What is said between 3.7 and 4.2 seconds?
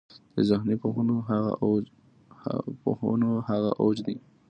اوج دی.